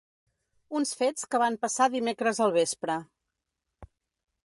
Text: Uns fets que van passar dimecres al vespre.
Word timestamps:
Uns 0.79 0.93
fets 1.01 1.27
que 1.35 1.43
van 1.45 1.59
passar 1.65 1.89
dimecres 1.99 2.43
al 2.49 2.57
vespre. 2.59 2.97